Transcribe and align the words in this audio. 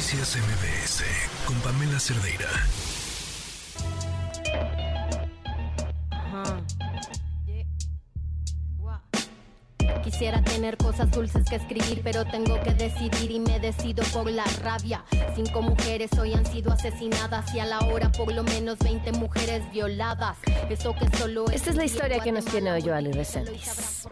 Noticias 0.00 0.34
MBS 0.34 1.04
con 1.44 1.54
Pamela 1.56 2.00
Cerdeira. 2.00 2.48
Quisiera 10.02 10.42
tener 10.42 10.78
cosas 10.78 11.10
dulces 11.10 11.44
que 11.50 11.56
escribir, 11.56 12.00
pero 12.02 12.24
tengo 12.24 12.58
que 12.62 12.72
decidir 12.72 13.30
y 13.30 13.40
me 13.40 13.60
decido 13.60 14.02
por 14.04 14.30
la 14.30 14.44
rabia. 14.62 15.04
Cinco 15.36 15.60
mujeres 15.60 16.10
hoy 16.18 16.32
han 16.32 16.46
sido 16.46 16.72
asesinadas 16.72 17.54
y 17.54 17.60
a 17.60 17.66
la 17.66 17.80
hora 17.80 18.10
por 18.10 18.32
lo 18.32 18.42
menos 18.42 18.78
20 18.78 19.12
mujeres 19.12 19.70
violadas. 19.70 20.38
Eso 20.70 20.94
que 20.94 21.14
solo 21.18 21.44
Esta 21.50 21.68
es 21.68 21.76
la 21.76 21.84
historia 21.84 22.20
que 22.20 22.32
nos 22.32 22.46
tiene 22.46 22.72
hoy 22.72 22.80
Joali 22.80 23.12
Resendiz. 23.12 24.08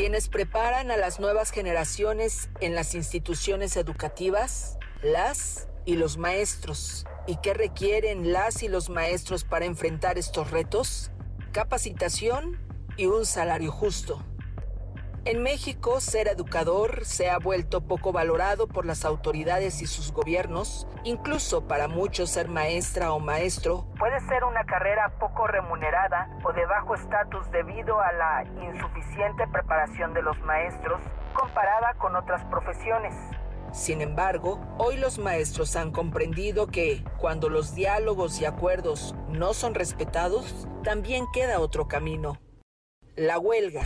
Quienes 0.00 0.30
preparan 0.30 0.90
a 0.90 0.96
las 0.96 1.20
nuevas 1.20 1.50
generaciones 1.50 2.48
en 2.62 2.74
las 2.74 2.94
instituciones 2.94 3.76
educativas, 3.76 4.78
las 5.02 5.68
y 5.84 5.96
los 5.96 6.16
maestros. 6.16 7.04
¿Y 7.26 7.36
qué 7.42 7.52
requieren 7.52 8.32
las 8.32 8.62
y 8.62 8.68
los 8.68 8.88
maestros 8.88 9.44
para 9.44 9.66
enfrentar 9.66 10.16
estos 10.16 10.52
retos? 10.52 11.10
Capacitación 11.52 12.58
y 12.96 13.04
un 13.04 13.26
salario 13.26 13.70
justo. 13.70 14.24
En 15.26 15.42
México, 15.42 16.00
ser 16.00 16.28
educador 16.28 17.04
se 17.04 17.28
ha 17.28 17.38
vuelto 17.38 17.82
poco 17.82 18.10
valorado 18.10 18.66
por 18.66 18.86
las 18.86 19.04
autoridades 19.04 19.82
y 19.82 19.86
sus 19.86 20.12
gobiernos. 20.12 20.88
Incluso 21.04 21.68
para 21.68 21.88
muchos 21.88 22.30
ser 22.30 22.48
maestra 22.48 23.12
o 23.12 23.20
maestro 23.20 23.86
puede 23.98 24.18
ser 24.20 24.44
una 24.44 24.64
carrera 24.64 25.12
poco 25.20 25.46
remunerada 25.46 26.26
o 26.42 26.54
de 26.54 26.64
bajo 26.64 26.94
estatus 26.94 27.50
debido 27.50 28.00
a 28.00 28.12
la 28.12 28.44
insuficiente 28.64 29.46
preparación 29.48 30.14
de 30.14 30.22
los 30.22 30.40
maestros 30.40 31.02
comparada 31.34 31.92
con 31.98 32.16
otras 32.16 32.42
profesiones. 32.46 33.14
Sin 33.72 34.00
embargo, 34.00 34.58
hoy 34.78 34.96
los 34.96 35.18
maestros 35.18 35.76
han 35.76 35.92
comprendido 35.92 36.66
que 36.66 37.04
cuando 37.18 37.50
los 37.50 37.74
diálogos 37.74 38.40
y 38.40 38.46
acuerdos 38.46 39.14
no 39.28 39.52
son 39.52 39.74
respetados, 39.74 40.66
también 40.82 41.26
queda 41.34 41.60
otro 41.60 41.88
camino, 41.88 42.40
la 43.16 43.38
huelga. 43.38 43.82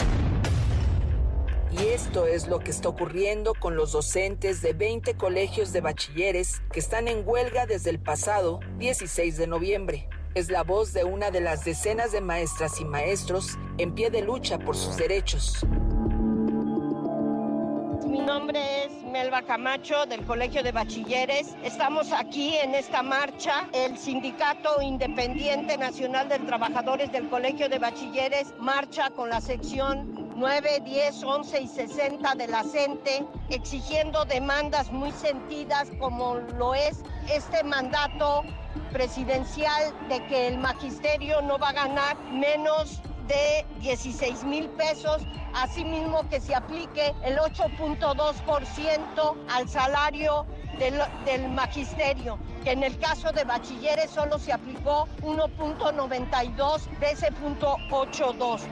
Esto 1.95 2.27
es 2.27 2.48
lo 2.48 2.59
que 2.59 2.73
está 2.73 2.89
ocurriendo 2.89 3.55
con 3.55 3.77
los 3.77 3.92
docentes 3.92 4.62
de 4.62 4.73
20 4.73 5.14
colegios 5.14 5.73
de 5.73 5.81
bachilleres 5.81 6.61
que 6.73 6.81
están 6.81 7.06
en 7.06 7.23
huelga 7.25 7.67
desde 7.67 7.91
el 7.91 8.01
pasado 8.01 8.59
16 8.78 9.36
de 9.36 9.47
noviembre. 9.47 10.09
Es 10.34 10.51
la 10.51 10.64
voz 10.64 10.92
de 10.92 11.05
una 11.05 11.31
de 11.31 11.41
las 11.41 11.64
decenas 11.64 12.11
de 12.11 12.20
maestras 12.20 12.81
y 12.81 12.84
maestros 12.84 13.56
en 13.78 13.95
pie 13.95 14.11
de 14.11 14.23
lucha 14.23 14.59
por 14.59 14.75
sus 14.77 14.97
derechos. 14.97 15.64
Mi 18.08 18.19
nombre 18.19 18.86
es 18.86 19.05
Melba 19.05 19.42
Camacho 19.42 20.05
del 20.06 20.25
Colegio 20.25 20.64
de 20.64 20.73
Bachilleres. 20.73 21.55
Estamos 21.62 22.11
aquí 22.11 22.56
en 22.56 22.75
esta 22.75 23.05
marcha. 23.05 23.69
El 23.73 23.97
Sindicato 23.98 24.83
Independiente 24.83 25.79
Nacional 25.79 26.29
de 26.29 26.41
Trabajadores 26.41 27.12
del 27.12 27.29
Colegio 27.29 27.69
de 27.69 27.79
Bachilleres 27.79 28.53
marcha 28.58 29.11
con 29.11 29.31
la 29.31 29.41
sección 29.41 30.23
9, 30.36 30.80
10, 30.84 31.22
11 31.22 31.60
y 31.60 31.68
60 31.68 32.34
de 32.34 32.48
la 32.48 32.64
CENTE, 32.64 33.24
exigiendo 33.50 34.24
demandas 34.24 34.90
muy 34.90 35.12
sentidas 35.12 35.88
como 36.00 36.34
lo 36.58 36.74
es 36.74 37.02
este 37.30 37.62
mandato 37.62 38.42
presidencial 38.92 39.94
de 40.08 40.24
que 40.27 40.48
el 40.48 40.58
magisterio 40.58 41.40
no 41.42 41.58
va 41.58 41.68
a 41.68 41.72
ganar 41.74 42.18
menos 42.30 43.00
de 43.28 43.64
16 43.80 44.44
mil 44.44 44.68
pesos, 44.70 45.22
asimismo 45.55 46.28
que 46.28 46.40
se 46.40 46.55
aplique 46.55 47.14
el 47.22 47.38
8.2% 47.38 49.36
al 49.50 49.68
salario 49.68 50.46
del, 50.78 51.00
del, 51.24 51.48
magisterio, 51.50 52.38
que 52.64 52.72
en 52.72 52.82
el 52.82 52.98
caso 52.98 53.30
de 53.32 53.44
bachilleres 53.44 54.11
solo 54.11 54.39
se 54.39 54.52
aplicó 54.52 55.06
1.92 55.23 56.98
de 56.98 57.11
ese 57.12 57.30
punto 57.33 57.77
82 57.90 58.62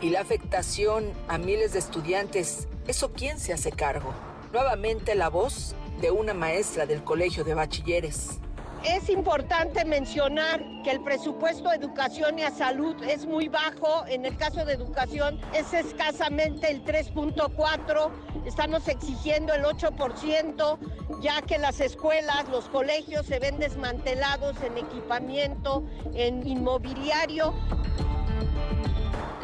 y 0.00 0.10
la 0.10 0.20
afectación 0.20 1.12
a 1.28 1.38
miles 1.38 1.72
de 1.72 1.80
estudiantes, 1.80 2.68
¿eso 2.86 3.12
quién 3.12 3.38
se 3.38 3.52
hace 3.52 3.72
cargo? 3.72 4.14
Nuevamente 4.52 5.14
la 5.14 5.28
voz 5.28 5.74
de 6.00 6.10
una 6.10 6.34
maestra 6.34 6.86
del 6.86 7.02
Colegio 7.02 7.44
de 7.44 7.54
Bachilleres. 7.54 8.38
Es 8.84 9.10
importante 9.10 9.84
mencionar 9.84 10.62
que 10.84 10.92
el 10.92 11.02
presupuesto 11.02 11.68
de 11.70 11.76
educación 11.76 12.38
y 12.38 12.42
a 12.42 12.52
salud 12.52 12.94
es 13.02 13.26
muy 13.26 13.48
bajo. 13.48 14.06
En 14.06 14.24
el 14.24 14.36
caso 14.36 14.64
de 14.64 14.74
educación 14.74 15.40
es 15.52 15.74
escasamente 15.74 16.70
el 16.70 16.84
3.4. 16.84 18.10
Estamos 18.46 18.86
exigiendo 18.86 19.52
el 19.52 19.64
8%, 19.64 20.78
ya 21.20 21.42
que 21.42 21.58
las 21.58 21.80
escuelas, 21.80 22.48
los 22.50 22.68
colegios 22.68 23.26
se 23.26 23.40
ven 23.40 23.58
desmantelados 23.58 24.56
en 24.62 24.78
equipamiento, 24.78 25.84
en 26.14 26.46
inmobiliario. 26.46 27.52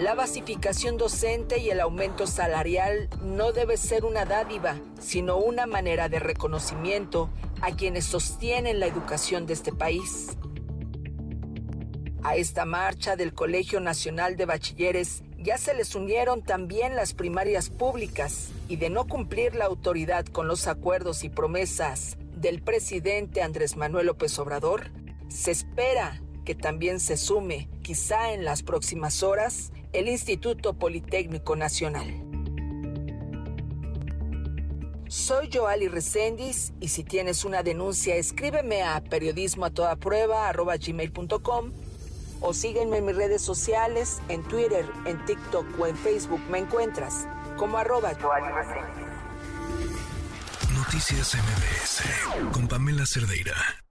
La 0.01 0.17
basificación 0.17 0.97
docente 0.97 1.59
y 1.59 1.71
el 1.71 1.81
aumento 1.81 2.27
salarial 2.27 3.09
no 3.23 3.53
debe 3.53 3.77
ser 3.77 4.05
una 4.05 4.25
dádiva, 4.25 4.77
sino 4.99 5.37
una 5.37 5.67
manera 5.67 6.09
de 6.09 6.19
reconocimiento 6.19 7.31
a 7.61 7.71
quienes 7.71 8.05
sostienen 8.05 8.81
la 8.81 8.87
educación 8.87 9.47
de 9.47 9.53
este 9.53 9.73
país. 9.73 10.37
A 12.25 12.35
esta 12.35 12.65
marcha 12.65 13.15
del 13.15 13.35
Colegio 13.35 13.79
Nacional 13.79 14.35
de 14.37 14.47
Bachilleres 14.47 15.23
ya 15.39 15.59
se 15.59 15.75
les 15.75 15.95
unieron 15.95 16.43
también 16.43 16.97
las 16.97 17.15
primarias 17.15 17.71
públicas 17.71 18.49
y 18.69 18.77
de 18.77 18.91
no 18.91 19.07
cumplir 19.07 19.55
la 19.55 19.67
autoridad 19.67 20.27
con 20.27 20.49
los 20.49 20.67
acuerdos 20.67 21.23
y 21.23 21.29
promesas 21.29 22.17
del 22.35 22.63
presidente 22.63 23.43
Andrés 23.43 23.77
Manuel 23.77 24.07
López 24.07 24.37
Obrador, 24.41 24.91
se 25.29 25.53
espera 25.53 26.21
que 26.45 26.57
también 26.57 26.99
se 26.99 27.17
sume, 27.17 27.69
quizá 27.83 28.33
en 28.33 28.45
las 28.45 28.63
próximas 28.63 29.23
horas, 29.23 29.71
el 29.95 30.09
Instituto 30.09 30.75
Politécnico 30.75 31.55
Nacional. 31.55 32.21
Soy 35.09 35.49
Joali 35.53 35.87
Reséndiz 35.87 36.73
y 36.81 36.89
si 36.89 37.05
tienes 37.05 37.45
una 37.45 37.63
denuncia 37.63 38.17
escríbeme 38.17 38.83
a 38.83 39.01
periodismo 39.03 39.65
a 39.67 39.71
toda 39.71 39.95
prueba 39.95 40.53
o 42.41 42.53
sígueme 42.53 42.99
en 42.99 43.07
mis 43.07 43.17
redes 43.17 43.41
sociales, 43.41 44.21
en 44.29 44.43
Twitter, 44.43 44.85
en 45.07 45.25
TikTok 45.25 45.67
o 45.79 45.87
en 45.87 45.97
Facebook 45.97 46.41
me 46.51 46.59
encuentras 46.59 47.27
como 47.57 47.79
arroba 47.79 48.13
Joali 48.21 48.53
Noticias 50.75 51.37
MBS 51.37 52.53
con 52.53 52.67
Pamela 52.67 53.07
Cerdeira. 53.07 53.84